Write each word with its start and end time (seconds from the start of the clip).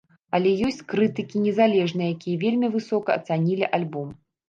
Але 0.37 0.53
ёсць 0.69 0.81
крытыкі 0.93 1.43
незалежныя, 1.45 2.09
якія 2.19 2.43
вельмі 2.47 2.73
высока 2.79 3.09
ацанілі 3.23 3.73
альбом. 3.81 4.15